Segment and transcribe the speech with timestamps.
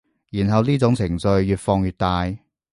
[0.31, 2.27] 然後呢種情緒越放越大